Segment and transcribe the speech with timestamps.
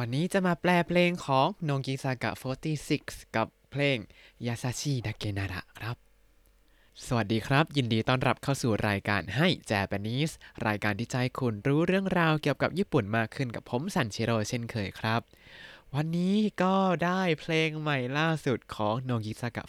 [0.00, 2.30] วันนี้จะมาแปลเพลงของโนกิซากะ
[2.84, 3.98] 46 กับเพลง
[4.46, 5.96] ยาซาชิดาเกนาระครับ
[7.06, 10.32] สวัสดีครับ ยินดีต้อนรับเข้าสู่รายการให้ Japanese
[10.66, 15.20] รายการที่ให้คุณรู้เรื่องราวเกี่ยวกับญี่ปุ่นมากขึ้นกับผมสันชิโร่เช่นเคยครับ
[15.94, 19.64] วันนี้ก็ได้เพลงใหม่ล่าสุดของโนกิซากะ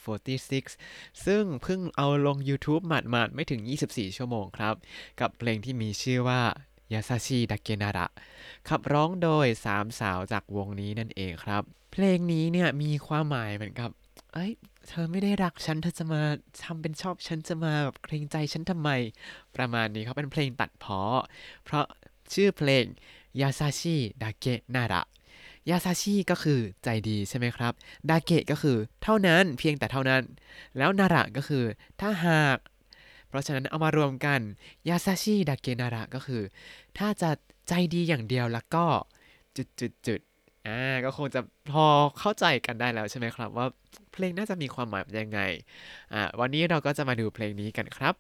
[0.60, 4.76] 46 ซึ่งเพิ่งเอาลง YouTube หมาดๆ ไม่ถึง 24 ชั่วโมงครับ
[5.20, 6.42] กับเพลงที่มีชื่อว่า
[6.94, 8.08] ยาซาชิดาเกนาระ
[8.70, 13.90] ขับร้องโดยสามสาวจากวงนี้นั่นเองครับ เพลงนี้เนี่ยมีความหมายเหมือนกับ
[14.34, 14.52] เอ้ย
[14.88, 16.22] เธอไม่ได้รักฉัน เธอจะมา
[16.64, 18.90] ทำเป็นชอบฉันจะมาแบบเกรงใจฉันทำไม
[19.56, 21.02] ประมาณนี้เขาเป็นเพลงตัดเพ้อ
[21.64, 21.86] เพราะ
[22.34, 22.86] ชื่อเพลง
[23.42, 24.46] ยาซาชิดาเก
[24.76, 25.02] นาระ
[25.70, 27.74] ยาซาชิก็คือใจดีใช่ไหมครับ
[28.10, 30.24] ดาเกะก็คือเท่านั้นเพียงแต่เท่านั้น
[30.78, 31.64] แล้วนาระก็คือ
[32.00, 32.58] ถ้าหาก
[33.28, 34.40] เพราะฉะนั้นเอามารวมกัน
[34.90, 36.44] ยาซาชิดาเกนาระก็คือ
[36.98, 37.30] ถ้าจะ
[37.68, 38.86] ใจดีอย่างเดียวแล้วก็
[39.56, 40.20] จุดจุดจุด
[40.68, 41.86] อ่าก็คงจะพอ
[42.20, 43.68] เข้าใจกันได้แล้วใช่ไหมครับ ว่า
[44.12, 45.40] เพลงน่าจะมีความหมายยังไง
[46.14, 48.16] อ่าวันนี้เราก็จะมาดูเพลงนี้กันครับ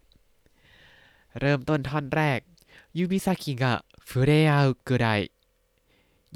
[1.39, 2.39] เริ่มต้นท่อนแรก
[2.97, 3.73] ยูบิซากิกะ
[4.09, 5.05] ฟุเรอากุไร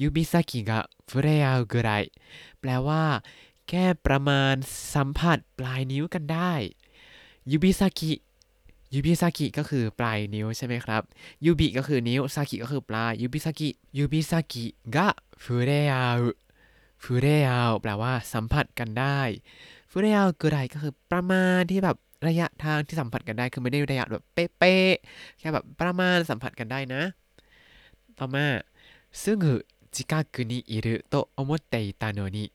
[0.02, 1.90] ยูบิซากิกะฟุเรอากุไร
[2.60, 3.04] แปลว่า
[3.68, 4.56] แค่ประมาณ
[4.94, 6.54] สัมผัสปลายนิ้วกันได้
[7.52, 8.12] ยูบิซากิ
[8.94, 11.02] ยูบิ先 ก็คือปลายนิ้วใช่ไหมครับ
[11.46, 15.08] ยูบิก็คือนิ้วซากิก็คือปลายยูบิซากิยูบิซากิกะ
[15.44, 16.06] ฟูเรีอา
[17.04, 19.20] ฟูเรีอาแปลว่าสัมผัสกันได้
[19.90, 27.02] ฟูเรีอาคืออะไรก็คือประมาณที่แบบระยะทางที่สัมผัสกันได้คือไม่ได้ระยะแบบเป๊ะๆแค่แบบประมาณสัมผัสกันได้นะ
[28.18, 28.46] ต่อมา
[29.24, 32.46] すぐ近くにいると思ってたのに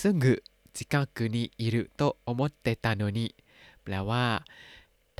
[0.00, 3.26] すぐ近くにいると思ってたのに
[3.82, 4.24] แปลว่า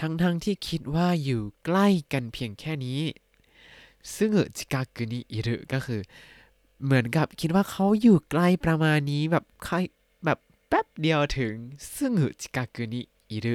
[0.01, 3.01] ทั้งทั้งที่คิดว่าอยู่ใกล้กันเพียงแค่นี้
[4.17, 6.01] すぐ近くにいる ก็คือ
[6.85, 9.77] เหมือนกับคิดว่าเขาอยู่ใกล้ประมาณนี้แบบใคร
[10.25, 11.55] แบบแป๊บเดียวถึง
[11.97, 13.55] すぐ近くにいる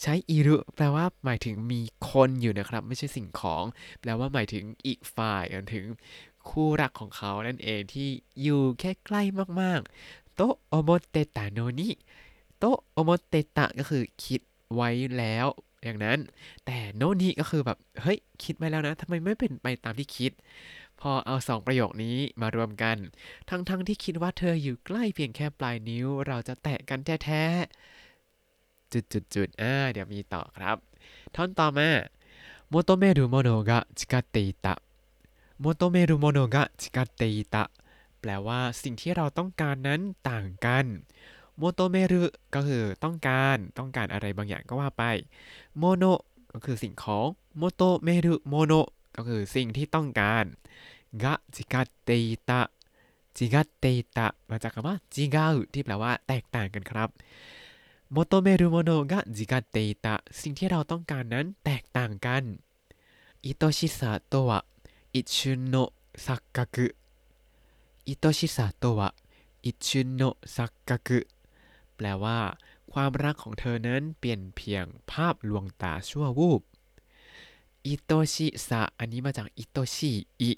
[0.00, 1.80] ใช้ いる แปลว่าหมายถึงมี
[2.10, 3.64] คนอยู่นะครับ ไม่ใช่สิ่งของ
[4.00, 5.86] แปลว่าหมายถึงอีกฝ่ายหมายถึง
[6.48, 8.08] คู่รักของเขานั่นเองที่
[8.42, 9.22] อยู่แค่ใกล้
[9.60, 11.90] มากๆ と思ってたのに と
[12.58, 14.40] 思ってた ก็คือคิด
[14.74, 15.46] ไว้แล้ว
[15.84, 16.18] อย่างนั้น
[16.66, 20.32] แต่ のに ก็คือแบบ เฮ้ย คิดไว้แล้วนะทำไมไม่เป็นไปตามที่คิด
[21.00, 22.96] พอเอาสองประโยคนี้มารวมกัน
[23.48, 30.76] ทั้งๆ ที่คิดว่าเธออยู่ใกล้เพียงแค่ปลายนิ้ว เราจะแตะกันแท้ๆจุดๆๆอ่าเดี๋ยวมีต่อครับ
[31.34, 31.88] ท่อนต่อมา
[32.68, 37.64] 求めるものが違ってた 求めるものが違ってた
[38.20, 40.86] แปลว่าสิ่งที่เราต้องการนั้นต่างกัน
[41.58, 42.22] 求める
[42.54, 45.04] ก็คือต้องการต้องการอะไรบางอย่างก็ว่าไป
[45.78, 46.04] もの
[46.52, 48.72] ก็คือสิ่งของ求めるもの
[49.16, 50.44] ก็คือสิ่งที่ต้องการ
[51.22, 52.60] が違ってた
[53.36, 53.84] จิกาเต
[54.16, 57.08] ตะมาจากคำว่าจิกาอุที่แปลว่าแตกต่างกันครับ
[58.10, 62.42] 求めるものが違ってた สิ่งที่เราต้องการนั้นแตกต่างกัน
[63.44, 64.60] 愛しさと一
[65.14, 65.74] 瞬の
[66.24, 69.10] 錯覚 愛しさと一
[69.66, 70.22] 瞬の
[70.54, 71.18] 錯覚
[71.96, 72.38] แปลว่า
[72.92, 76.62] ความรักของเธอนั้นเปลี่ยนเพียงภาพลวงตาชั่ววูบ
[77.86, 80.52] อิโตชิสะอันนี้มาจากอิโตชิอิ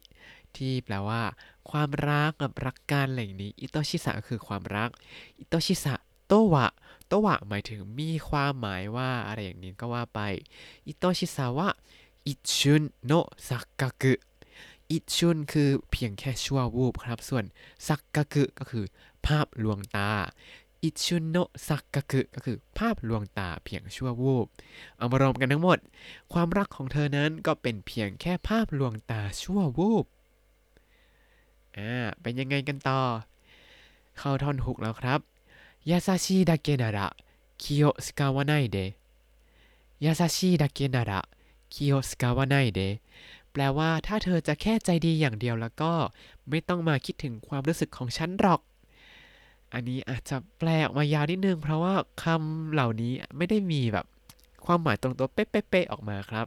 [0.56, 1.22] ที่แปลว่า
[1.70, 4.90] ความรักกับรักกันอะไรอย่างนี้อิโตชิสะคือความรัก
[5.38, 5.94] อิโตชิสะ
[6.26, 6.66] โตวะ
[7.06, 10.20] โตวะหมายถึงมีความหมายว่าอะไรอย่างนี้ก็ว่าไป
[10.86, 11.68] อิโตชิสะว่า
[12.26, 13.12] อิชุนโน
[13.48, 14.14] สักกะกุ
[14.90, 17.44] อิชุนคือเพียงแค่ชั่ววูบครับ ส่วน
[17.86, 18.84] สักกะกุก็คือ
[19.26, 20.10] ภาพลวงตา
[20.84, 21.36] อิชุนโน
[21.68, 24.46] สักกะกุก็คือภาพลวงตาเพียงชั่ววูบ
[24.96, 25.78] เอามารวมกันทั้งหมด
[26.32, 30.06] ความรักของเธอนั้นก็เป็นเพียงแค่ภาพลวงตาชั่ววูบ
[31.76, 33.00] อ่า เป็นยังไงกันต่อ
[34.18, 35.20] เข้าท่อนฮุกแล้วครับ
[35.90, 38.78] 優しさだけなら気を使わないで
[40.04, 42.80] 優しさだけなら気を使わないで
[43.52, 45.92] แปลว่าถ้าเธอจะแค่ใจดีอย่างเดียวแล้วก็
[46.48, 48.60] ไม่ต้องมาคิดถึงความรู้สึกของฉันหรอก
[49.74, 54.06] อันนี้อาจจะแปลออกมายาวนิดนึง เพราะว่าคำเหล่านี้ไม่ได้มีแบบ
[54.64, 56.46] ความหมายตรงตัวเป๊ะๆออกมาครับ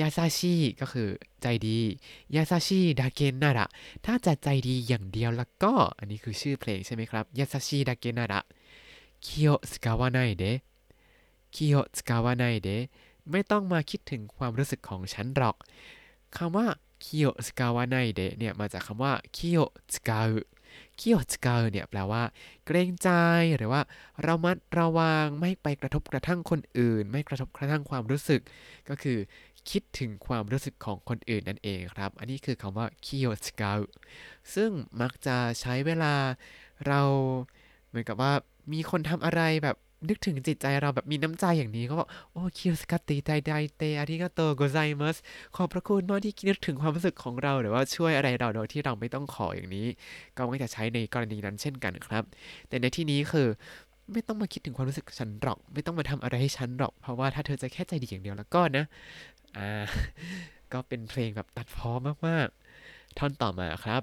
[0.00, 1.08] 優しい ก็คือ
[1.42, 1.78] ใจดี
[2.34, 3.66] 優しいだけなら
[4.04, 10.44] ถ้าจะใจดีอย่างเดียวแล้วก็อันนี้คือชื่อเพลงใช่ไหมครับ優しいだけなら 気を使わないで
[11.54, 12.68] 気を使わないで
[13.30, 15.56] ไม่ต้องมาคิดถึงความรู้สึกของฉันหรอก
[16.36, 16.66] คำว่า
[17.04, 20.42] 気を使わないで เนี่ยมาจากคำว่า 気を使う
[21.10, 22.22] โอสกอเนี่ยแปลว่า
[22.66, 23.08] เกรงใจ
[23.56, 23.80] หรือว่า
[24.26, 28.40] ระมัดระวังไม่ไปกระทบกระทั่งคนอื่น ไม่กระทบกระทั่งความรู้สึก
[28.88, 29.18] ก็คือ
[29.70, 33.72] คิดถึงความรู้สึกของคนอื่นนั่นเองครับ อันนี้คือคำว่าคิโยสกอ
[34.54, 36.14] ซึ่งมักจะใช้เวลา
[36.86, 37.00] เรา
[37.88, 38.32] เหมือนกับว่า
[38.72, 39.76] มีคนทำอะไรแบบ
[40.08, 45.16] นึกถึงจิตใจเราแบบมีน้ำใจอย่างนี้ก็บอกโอ้คิวสกัตติไดไดเตอาริกาโตโกไซมัส
[45.56, 49.86] ขอบพระคุณมากที่นึกถึงความรู้สึกของเราหรือว่าช่วยอะไรเราโดยที่เราไม่ต้องขออย่างนี้
[50.36, 52.24] ก็มักจะใช้ในกรณีนั้นเช่นกันครับ
[52.68, 53.48] แต่ในที่นี้คือ
[54.12, 58.84] ไม่ต้องมาคิดถึงความรู้สึกฉันหรอก ไม่ต้องมาทำอะไรให้ฉันหรอก เพราะว่าถ้าเธอจะแค่ใจดีอย่างเดียวแล้วก็นะ
[59.56, 59.84] อ่า
[60.72, 61.90] ก็เป็นเพลงแบบตัดพ้อ
[62.26, 64.02] มากๆ ท่อนต่อมาครับ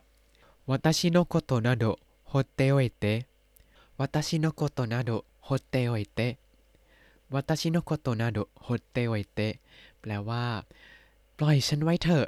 [0.70, 9.40] 私のことなど放っておいて 私のことなど放っておいて 私のことなど放っておいて
[10.00, 10.44] แปลว่า
[11.38, 12.28] ปล่อยฉันไว้เถอะ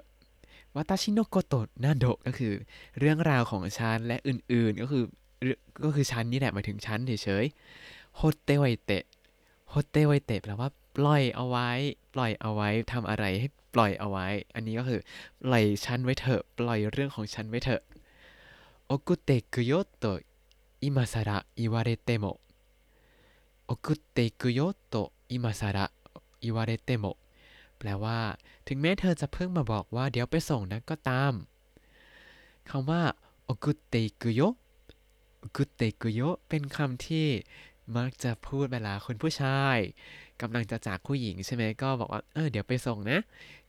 [0.76, 2.54] 私のことなど ก็คือ
[3.00, 5.04] เรื่องราวของฉันและอื่นๆ ก็คือ
[5.84, 8.92] ก็คือฉันนี่แหละหมายถึงฉันเฉยๆโฮเตโอเต
[9.70, 11.70] โฮเตโอเตแปลว่าปล่อยเอาไว้
[12.14, 15.00] ปล่อยเอาไว้ทำอะไรให้ปล่อยเอาไว้ อันนี้ก็คือ
[15.44, 17.82] ปล่อยฉันไว้เถอะ ปล่อยเรื่องของฉันไว้เถอะ
[18.86, 20.06] 送ってくよと
[20.82, 22.26] 今さら言われても
[23.70, 24.96] 送ってくよโต
[25.32, 25.86] อิมาซาระ
[26.44, 27.06] อิวาเรเตโม
[27.78, 28.18] แปลว่า
[28.68, 31.34] ถึงแม้เธอจะเพิ่งมาบอกว่าเดี๋ยวไปส่งนะก็ตาม
[32.70, 33.02] คำว่า
[33.46, 34.42] โอกุเตกุโย
[35.40, 37.28] โอกุเตกุโยเป็นคำที่
[37.96, 39.78] มักจะพูดเวลาคนผู้ชาย
[40.42, 43.20] กำลังจะจากผู้หญิงใช่ไหมก็บอกว่า เออเดี๋ยวไปส่งนะ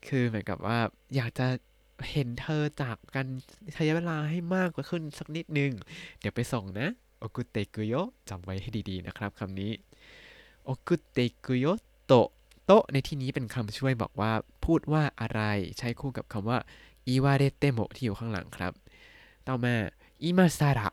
[0.06, 0.78] คือเหมือนกับว่า
[1.16, 1.46] อยากจะ
[2.10, 3.26] เห็นเธอจากกัน
[3.74, 5.72] ใช้เวลาให้มากกว่าขึ้นสักนิดนึง
[6.20, 7.94] เดี๋ยวไปส่งนะ โอกุเตกุโย
[8.28, 9.72] จำไว้ให้ดีๆนะครับคำนี้
[10.64, 11.66] โอกุเตกุโย
[12.06, 12.12] โต
[12.66, 14.32] โตในที่นี้เป็นคำช่วยบอกว่า
[14.64, 15.40] พูดว่าอะไร
[15.78, 16.58] ใช้คู่กับคำว่า
[17.08, 18.72] อิวาเรเตโมที่อยู่ข้างหลังครับ
[19.46, 19.74] ต่อมา
[20.22, 20.88] อิมาซาระ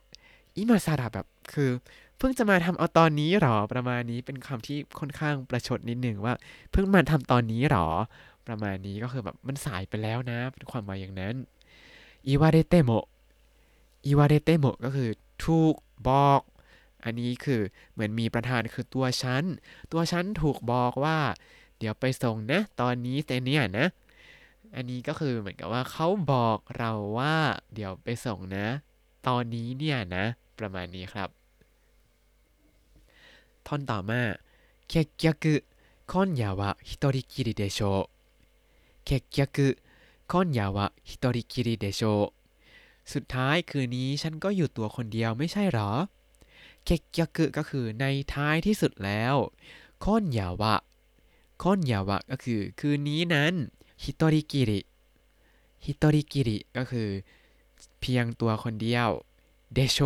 [0.57, 1.69] อิมาซาระแบบคือ
[2.17, 6.33] เพิ่งจะมาทำเอาตอนนี้หรอ ประมาณนี้เป็นคำที่ค่อนข้างประชดนิดหนึ่งว่า
[6.71, 7.87] เพิ่งมาทำตอนนี้หรอ
[8.47, 11.35] ประมาณนี้ก็คือแบบมันสายไปแล้วนะ เป็นความหมายอย่างนั้น
[12.27, 12.91] 言われても
[14.05, 15.09] 言われても ก็คือ
[15.43, 15.75] ถูก
[16.08, 16.40] บอก
[17.04, 17.60] อันนี้คือ
[17.92, 19.44] เหมือนมีประธานคือตัวฉัน
[19.92, 21.18] ตัวฉันถูกบอกว่า
[21.78, 23.86] เดี๋ยวไปส่งนะ ตอนนี้แต่เนี่ยนะ
[24.74, 27.36] อันนี้ก็คือเหมือนกับว่าเขาบอกเราว่า
[27.74, 28.66] เดี๋ยวไปส่งนะ
[29.28, 30.24] ตอนนี้เนี่ยนะ
[30.58, 31.28] ประมาณนี้ครับ
[33.66, 34.22] ท่อนต่อมา
[34.92, 35.64] 結局
[36.10, 38.20] 今夜は一人きりでしょう
[39.08, 39.78] 結局
[40.26, 42.43] 今夜は一人きりでしょう
[43.13, 45.91] สุดท้ายคืนนี้ฉันก็อยู่ตัวคนเดียวไม่ใช่หรอ
[46.85, 49.35] เคกยกก็คือในท้ายที่สุดแล้ว
[50.03, 50.75] คอนยาวะ
[51.61, 53.53] คอนยาวะก็คือคืนนี้นั้น
[54.03, 54.79] ฮิโตริกิริ
[55.85, 57.09] ฮิโตริกิริก็คือ
[58.01, 59.09] เพียงตัวคนเดียว
[59.73, 59.99] เดโช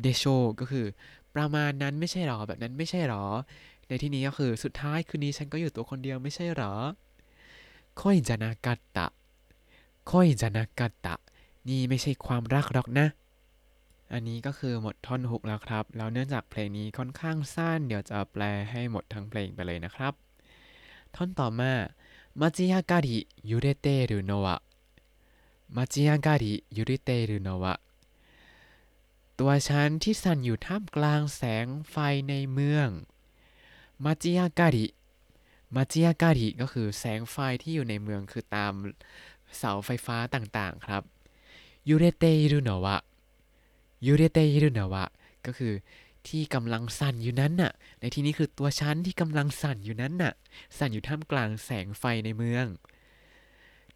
[0.00, 0.24] เดโช
[0.60, 0.86] ก็คือ
[1.34, 3.24] ประมาณนั้นไม่ใช่หรอแบบนั้นไม่ใช่หรอ
[3.88, 6.74] ในที่นี้ก็คือสุดท้ายคืนนี้ฉันก็อยู่ตัวคนเดียวไม่ใช่หรอ
[8.00, 9.06] ค่อยจะนากัตตะ
[10.10, 11.14] ค่อยจะนากัตตะ
[11.68, 13.06] นี่ไม่ใช่ความรักหรอกนะ
[14.12, 20.12] อันนี้ก็คือหมดท่อนฮุกแล้วครับ แล้วเนื่องจากเพลงนี้ค่อนข้างสั้น เดี๋ยวจะแปลให้หมดทั้งเพลงไปเลยนะครับ
[21.14, 21.72] ท่อนต่อมา
[22.40, 23.18] มาจิยาการิ
[23.50, 24.60] ยูเรเตรุโนะ
[25.76, 27.76] มาจิยาการิยูเรเตรุโนะ
[29.38, 31.96] ตัวฉันที่สั่นอยู่ท่ามกลางแสงไฟ
[32.28, 32.88] ในเมือง
[34.04, 34.86] มาจิยาการิ
[35.74, 38.72] มาจิยาการิก็คือแสงไฟที่อยู่ในเมืองคือตาม
[39.58, 41.02] เสาไฟฟ้าต่างๆครับ
[41.88, 42.96] ยูเรเตอิรุโนะวะ
[44.06, 45.04] ยูเรเตอิรุโนะวะ
[45.46, 45.72] ก็คือ
[46.26, 50.32] ที่กำลังสั่นอยู่นั้นน่ะ ในที่นี้คือตัวชั้นที่กำลังสั่นอยู่นั้นน่ะ
[50.78, 52.66] สั่นอยู่ท่ามกลางแสงไฟในเมือง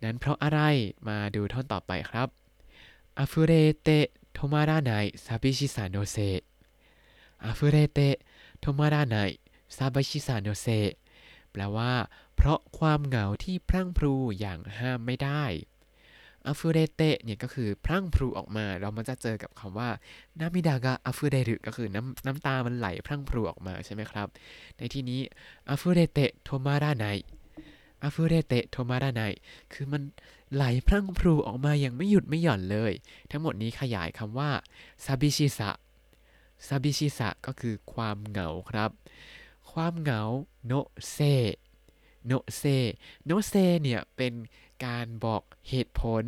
[0.02, 0.60] นั้นเพราะอะไร
[1.08, 2.28] มาดูท่อนต่อไปครับ
[3.18, 6.16] 溢れて止まらない寂しさのせい
[7.44, 10.66] 溢れて止まらない寂しさのせい
[11.50, 11.92] แปลว่า
[12.36, 15.44] เพราะความเหงาที่พรั่งพรูอย่างห้ามไม่ได้
[16.48, 19.90] 溢れて เนี่ยก็คือพรั่งพรูออกมา เรามันจะเจอกับคำว่า
[20.40, 24.28] นามิดากะอัฟูเรรุก็คือน้ำน้ำตามันไหลพรั่งพรูออกมาใช่ไหมครับ
[24.78, 25.20] ในที่นี้
[25.70, 27.06] 溢れて止まらな
[28.02, 29.22] い 溢れて止まらない
[29.72, 30.02] คือมัน
[30.54, 32.92] ไหลพรั่งพรูออกมาอย่างไม่หยุดไม่หย่อนเลย
[33.30, 34.50] ทั้งหมดนี้ขยายคำว่า
[35.04, 35.70] ซาบิชิสะ
[36.66, 38.90] ซาบิชิสะก็คือความเหงาครับ
[39.72, 40.22] ความเหงา
[40.66, 40.72] の
[41.10, 41.18] せ
[42.26, 42.62] い のせ
[43.24, 44.32] い のせい เนี่ยเป็น
[44.84, 46.24] การบอก เหตุผล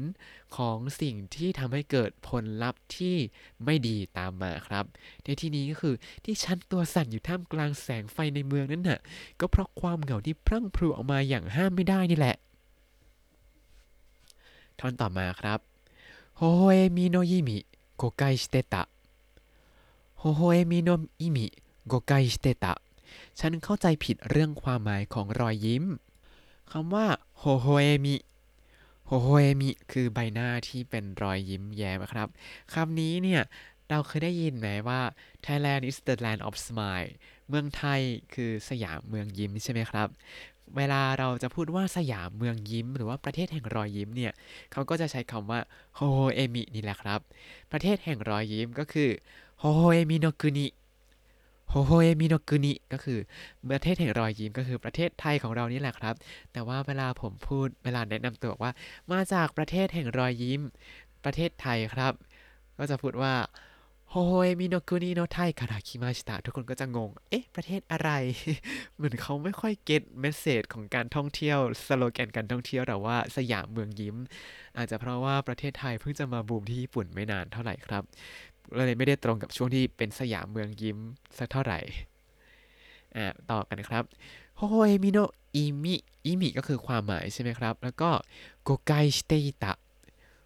[0.56, 3.16] ของสิ่งที่ทำให้เกิดผลลัพธ์ที่
[3.64, 4.84] ไม่ดีตามมาครับ
[5.24, 9.00] ในที่นี้ก็คือที่ฉันตัวสั่นอยู่ท่ามกลางแสงไฟในเมืองนั้นน่ะ
[9.40, 12.36] ก็เพราะความเหงาที่พรั่งพรูออกมาอย่างห้ามไม่ได้นี่แหละ
[14.78, 15.58] ท่อนต่อมาครับ
[16.36, 18.82] 微笑みの意味誤解してた 微
[20.18, 20.88] 笑みの
[21.20, 22.74] 意味誤解してた
[23.40, 25.84] ฉันเข้าใจผิดเรื่องความหมายของรอยยิ้ม
[26.70, 27.06] คำว่า
[27.38, 28.14] โฮโฮเอมิ
[29.08, 32.28] โฮโฮเอมิคือใบหน้าที่เป็นรอยยิ้มแย้มครับ
[32.72, 33.42] คำนี้เนี่ย
[33.90, 35.00] เราเคยได้ยินไหมว่า
[35.44, 37.10] Thailand is the land of smile
[37.48, 38.00] เมืองไทย
[38.34, 40.08] คือสยามเมืองยิ้มใช่ไหมครับ
[40.76, 44.32] เวลาเราจะพูดว่าสยามเมืองยิ้ม หรือว่าประเทศแห่งรอยยิ้มเนี่ย
[44.72, 45.60] เขาก็จะใช้คำว่า
[45.96, 47.20] 微笑み นี่แหละครับ
[47.72, 49.10] ประเทศแห่งรอยยิ้มก็คือ
[49.58, 53.18] 微笑みの国 微笑みの国 ก็คือ
[53.70, 56.14] ประเทศแห่งรอยยิ้มก็คือประเทศไทยของเรานี่แหละครับ
[56.52, 58.72] แต่ว่าเวลาผมพูดเวลาแนะนำตัวว่า
[59.12, 60.60] มาจากประเทศแห่งรอยยิ้ม
[61.24, 62.12] ประเทศไทยครับ
[62.78, 63.34] ก็จะพูดว่า
[64.10, 68.10] 微笑みの国のタイから来ました ทุกคนก็จะงง เอ๊ะ ประเทศอะไร
[68.96, 74.16] เหมือนเขาไม่ค่อย get message ของการท่องเที่ยว สโลแกนการท่องเที่ยวแต่ว่าสยามเมืองยิ้ม
[74.76, 78.02] อาจจะเพราะว่าประเทศไทยเพิ่งจะมาบูมที่ญี่ปุ่นไม่นานเท่าไหร่ครับ
[78.76, 80.98] เลยไม่ได้ตรงกับช่วงที่เป็นสยามเมืองยิ้ม
[81.38, 81.78] สักเท่าไหร่
[83.16, 84.04] อ่าต่อกันครับ
[84.56, 85.18] โฮเอมิโน
[85.54, 85.94] อิมิ
[86.24, 88.10] อิมิก็คือความหมายใช่ไหมครับ แล้วก็
[88.62, 89.72] 誤解してた 誤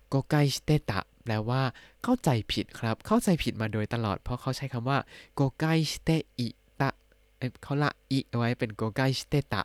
[0.09, 1.63] 解してた แปลว่า
[2.03, 4.99] เข้าใจผิดครับ เข้าใจผิดมาโดยตลอด เพราะเขาใช้คำว่า
[5.35, 6.91] 誤解していた
[7.63, 9.63] เขาละ い ไว้เป็น 誤解してた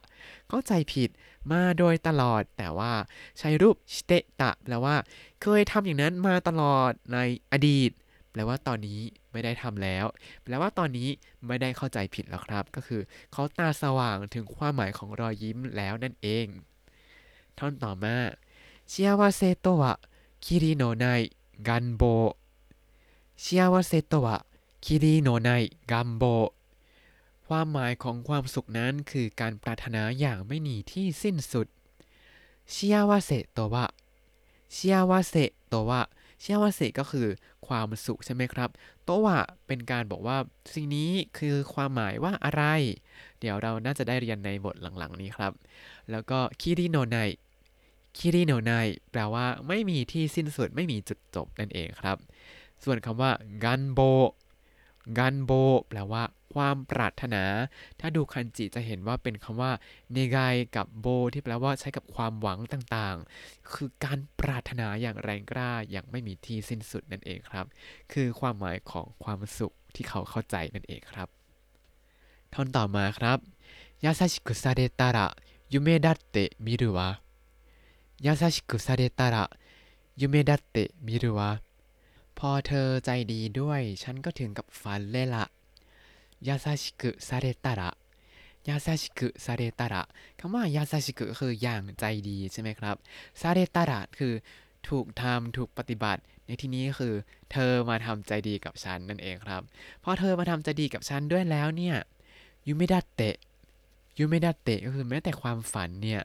[0.50, 1.10] เข้าใจผิด
[1.52, 2.94] มาโดยตลอด แต่ว่า
[3.40, 4.12] ใช้รูป して
[4.42, 4.96] た แปลว่า
[5.42, 7.18] เคยทำอย่างนั้นมาตลอดใน
[7.52, 7.92] อดีต
[8.38, 9.00] แปลว่าตอนนี้
[9.32, 10.06] ไม่ได้ทำแล้ว
[10.44, 11.10] แปลว่าตอนนี้
[11.48, 13.02] ไม่ได้เข้าใจผิดแล้วครับ ก็คือ
[13.34, 16.46] เขาตาสว่างถึงความหมายของรอยยิ้มแล้วนั่นเอง
[17.58, 18.16] ท่อนต่อมา
[18.90, 19.98] เชียวาเซโตะ
[20.46, 21.06] คิริโนไน
[21.68, 22.04] กันโบ
[23.42, 24.40] เชียวาเซโตะ
[24.86, 25.50] คิริโนไน
[25.92, 26.24] กันโบ
[27.48, 31.68] ความหมายของความสุขนั้นคือการปรารถนาอย่างไม่หนีที่สิ้นสุด
[32.72, 33.88] เชียวาเซโตะ
[34.74, 35.36] เชียวาเซ
[35.68, 36.04] โตะ
[36.42, 37.28] เชื่อว่าเสก็คือ
[37.68, 38.70] ความสุขใช่ไหมครับ
[39.04, 40.38] โตวะเป็นการบอกว่า
[40.74, 42.64] สิ่งนี้คือความหมายว่าอะไร
[43.40, 45.54] เดี๋ยวเราน่าจะได้เรียนในบทหลังๆนี้ครับ
[46.12, 47.18] แล้วก็คิริโนไน
[48.18, 48.72] คิริโนไน
[49.12, 52.18] แปลว่าไม่มีที่สิ้นสุดไม่มีจุดจบนั่นเองครับ
[52.84, 53.32] ส่วนคำว่า
[53.64, 54.00] กันโบ
[55.18, 55.52] กันโบ
[55.90, 56.24] แปลว่า
[56.54, 57.44] ความปรารถนา
[58.00, 59.72] ถ้าดูคันจิจะเห็นว่าเป็นคำว่า
[60.12, 67.66] เนกายกับโบที่แปลว่าใช้กับความหวังต่างๆ คือการปรารถนาอย่างแรงกล้าอย่างไม่มีที่สิ้นสุดนั่นเองครับ
[68.12, 71.28] คือความหมายของความสุขที่เขาเข้าใจนั่นเองครับ
[72.54, 73.38] ท่อนต่อมาครับ
[74.04, 77.10] 優しくされたら夢だって見るわ
[78.26, 81.50] 優しくされたら夢だって見るわ
[82.40, 85.46] พอเธอใจดีด้วย ฉันก็ถึงกับฝันเลยละ
[86.48, 87.90] ยาซาชิกุซาเรตาระ
[88.68, 90.04] ยาซาชิกุซาเรตาระ
[90.40, 92.96] คำว่ายาซาชิกุคืออย่างใจดีใช่ไหมครับ
[93.42, 94.34] ซาเรตาระคือ
[94.90, 97.14] ถูกทำถูกปฏิบัติ ในที่นี้คือ
[97.52, 99.62] เธอมาทำใจดีกับฉันนั่นเองครับ
[100.04, 101.96] พอเธอมาทำใจดีกับฉันด้วยแล้วเนี่ย
[102.68, 103.36] ยูไม่ดัเตะ
[104.18, 106.22] ยูไม่ดัเตะก็คือแม้แต่ความฝันเนี่ย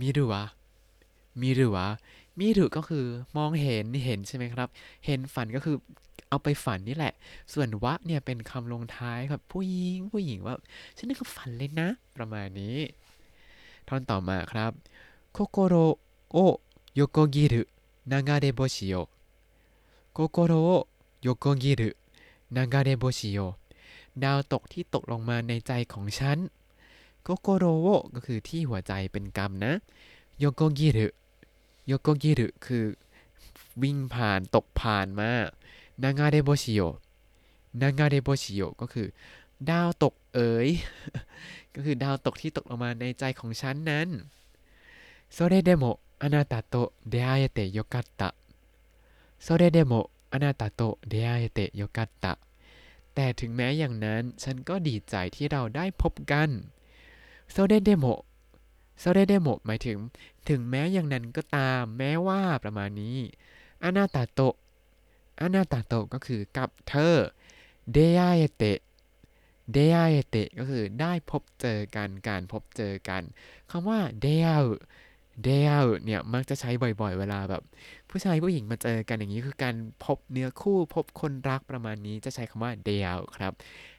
[0.00, 0.44] มีหรือวะ
[1.40, 1.86] มีหรือวะ
[2.38, 3.04] มีหรือก็คือ
[3.36, 4.68] มองเห็นเห็นใช่ไหมครับ
[5.06, 5.76] เห็นฝันก็คือ
[6.28, 7.14] เอาไปฝันนี่แหละ
[7.52, 10.54] ส่วนวะเนี่ยเป็นคำลงท้ายครับผู้หญิงผู้หญิงว่า
[10.96, 12.76] ฉันนี่ก็ฝันเลยนะ ประมาณนี้
[13.88, 14.72] ท่อนต่อมาครับ
[15.32, 15.74] โคโกโร
[16.32, 16.36] โอ
[16.94, 17.62] โยโกกิรุ
[18.10, 18.94] นางาเดโบชิโย
[20.12, 20.70] โคโกโรโอ
[21.22, 21.90] โยโกกิรุ
[22.56, 23.38] นางาเดโบชิโย
[24.24, 26.38] ดาวตกที่ตกลงมาในใจของฉัน
[27.22, 29.72] โกโกโรโอก็คือที่หัวใจเป็นกรรมนะ
[30.38, 32.84] 横切る 横切る คือ
[33.82, 35.30] วิ่งผ่านตกผ่านมา
[36.02, 36.80] นางาเดโบชิโย
[37.80, 39.06] นางาเดโบชิโยก็คือ
[39.70, 40.68] ดาวตกเอ๋ย
[41.74, 44.08] ก็คือดาวตกที่ตกลงมาในใจของฉันนั้น
[45.32, 45.84] それでもあ
[46.22, 52.32] なたと出会えてよかった それでもあなたと出会えてよかった
[53.14, 56.48] แต่ถึงแม้อย่างนั้นฉันก็ดีใจที่เราได้พบกัน
[57.50, 58.06] それでも
[59.00, 59.98] それでも หมายถึง
[60.48, 63.16] ถึงแม้อย่างนั้นก็ตาม แม้ว่าประมาณนี้
[63.82, 64.40] あなたと
[65.40, 67.16] あなたと ก็คือกับเธอ
[67.92, 68.64] 出会えて
[69.72, 73.22] 出会えて ก็คือได้พบเจอกันการพบเจอกัน
[73.70, 74.56] คำว่าเดยา
[75.42, 77.62] เดยาเนี่ยมักจะใช้บ่อยๆ เวลาแบบ
[78.10, 83.52] ผู้ชายผู้หญิงมาเจอกันอย่างนี้คือการพบเนื้อคู่พบคนรักประมาณนี้จะใช้คำว่าเดยาครับ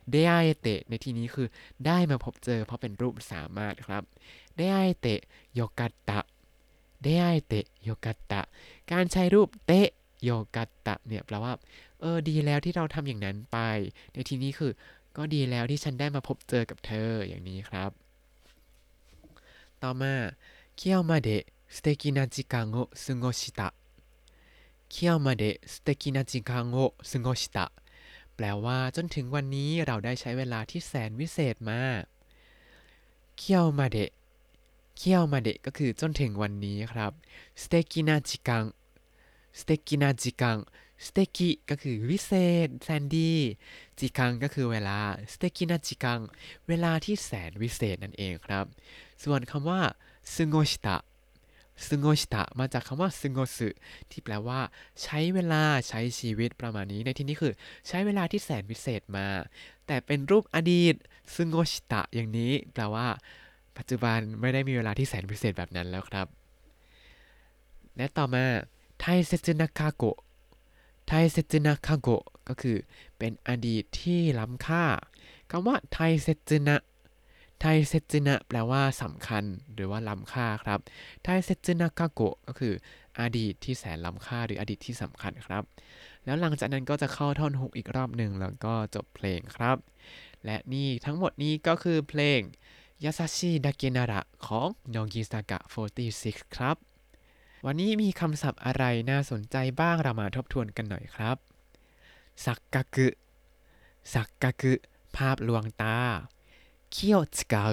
[0.09, 1.47] 出会えて ในที่นี้คือ
[1.85, 4.03] ได้มาพบเจอเพราะเป็นรูปสามารถครับ
[4.55, 5.19] 出会えてよ
[5.53, 8.41] かった 出会えてよかった
[8.91, 9.89] การใช้รูป てよ
[10.23, 11.53] かった เนี่ยแปลว่า
[11.99, 13.57] เออดีแล้วที่เราทำอย่างนั้นไป
[14.13, 14.71] ในที่นี้คือ
[15.17, 17.91] ก็ดีแล้วที่ฉันได้มาพบเจอกับเธออย่างนี้ครับ
[19.81, 20.13] ต่อมา
[20.77, 26.77] 今日まで素敵な時間を過ごした 今日まで素敵な時間を
[27.09, 27.65] สุโงชิตะ
[28.45, 31.81] ลว่าจนถึงวันนี้เราได้ใช้เวลาที่แสนวิเศษมา
[33.37, 34.11] 今日まで 今
[34.97, 37.11] 日まで ก็คือจนถึงวันนี้ครับ
[37.63, 38.65] 素敵な時間
[39.59, 40.57] 素敵な時間
[41.05, 42.31] 素敵 ก็คือวิเศ
[42.65, 43.33] ษแสนดี
[43.99, 44.99] 時間 ก็คือเวลา
[45.33, 46.19] 素敵な時間
[46.67, 48.65] เวลาที่แสนวิเศษนั่นเองครับ
[49.23, 49.81] ส่วนคำว่า
[50.33, 53.69] 過ごした 過ごした มาจากคำว่า 過ごす
[54.11, 54.59] ที่แปลว่า
[55.03, 57.53] ใช้เวลาใช้ชีวิตประมาณนี้ ในที่นี้คือ
[57.87, 59.27] ใช้เวลาที่แสนวิเศษมา
[59.87, 60.95] แต่เป็นรูปอดีต
[61.33, 63.07] ซึโงชิตะอย่างนี้ แปลว่า
[63.77, 66.27] ปัจจุบันไม่ได้มีเวลาที่แสนพิเศษแบบนั้นแล้วครับ
[67.97, 68.45] และต่อมา
[68.99, 70.17] ไทเซจุนาคาโกะ
[71.07, 72.77] ไทเซจุนาคาโกะก็คือ
[73.17, 74.85] เป็นอดีตที่ล้ำค่า
[75.49, 76.75] คำว่าไทเซจุนะ
[77.63, 80.79] ไทเซจุนะแปลว่าสำคัญหรือว่าล้ำค่าครับ
[81.23, 82.73] ไทเซจุนาคาโกะก็คือ
[83.19, 85.63] อดีตที่แสนล้ำค่าหรืออดีตที่สำคัญครับ
[86.25, 89.77] แล้วหลังจากนั้นก็จะเข้าท่อนฮุกอีกรอบหนึ่งแล้วก็จบเพลงครับ
[90.45, 92.39] และนี่ทั้งหมดนี้ก็คือเพลง
[93.03, 95.59] ยาซาชิดาเกนาระของโนกิซากะ
[96.07, 96.77] 46 ครับ
[97.65, 101.37] วันนี้มีคำศัพท์อะไรน่าสนใจบ้างเรามาทบทวนกันหน่อยครับ
[102.45, 103.07] สักกะกุ
[104.13, 104.73] สักกะกุ
[105.15, 105.97] ภาพลวงตา
[106.91, 107.65] เคียวจกา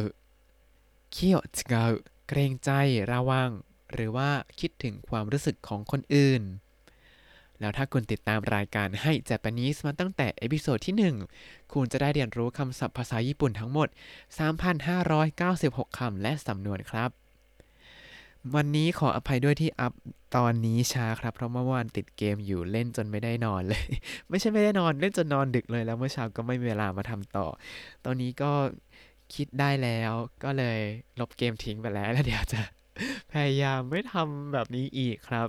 [1.12, 1.82] เคียวจกา
[2.28, 2.70] เกรงใจ
[3.12, 3.50] ระวัง
[3.92, 6.42] หรือว่าคิดถึงความรู้สึกของคนอื่น
[7.60, 13.88] แล้วถ้าคุณติดตามรายการให้ Japanese มาตั้งแต่ episode ที่ 1 คุณจะได้เรียนรู้คำศัพท์ภาษาญี่ปุ่นทั้งหมด
[14.72, 17.10] 3,596 คำและสำนวนครับ
[18.54, 19.92] วันนี้ขออภัยด้วยที่อัพ
[20.36, 23.84] ตอนนี้ช้าครับ เพราะเมื่อวานติดเกมอยู่เล่นจนไม่ได้นอนเลย
[24.28, 27.46] ไม่ใช่ไม่ได้นอนเล่นจนนอนดึกเลยแล้วเมื่อเช้าก็ไม่มีเวลามาทำต่อ
[28.04, 28.52] ตอนนี้ก็
[29.34, 30.12] คิดได้แล้ว
[30.44, 30.80] ก็เลย
[31.20, 32.62] ลบเกมทิ้งไปแล้วแล้วเดี๋ยวจะ
[33.32, 35.48] พยายามไม่ทำแบบนี้อีกครับ